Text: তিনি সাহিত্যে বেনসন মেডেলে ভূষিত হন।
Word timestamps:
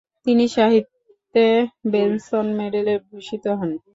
তিনি 0.25 0.45
সাহিত্যে 0.55 1.45
বেনসন 1.91 2.45
মেডেলে 2.57 2.95
ভূষিত 3.07 3.45
হন। 3.59 3.71